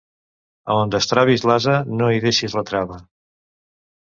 [0.71, 2.99] A on destravis l'ase, no hi deixis la trava.